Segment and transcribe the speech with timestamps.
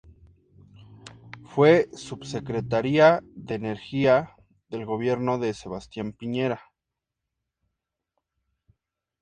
[1.45, 4.35] Fue subsecretaria de Energía
[4.69, 6.71] del gobierno de Sebastián Piñera.